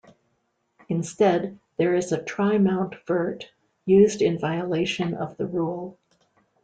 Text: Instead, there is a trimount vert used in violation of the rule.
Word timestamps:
Instead, 0.89 1.59
there 1.77 1.93
is 1.93 2.11
a 2.11 2.17
trimount 2.19 2.95
vert 3.05 3.51
used 3.85 4.23
in 4.23 4.39
violation 4.39 5.13
of 5.13 5.37
the 5.37 5.45
rule. 5.45 5.95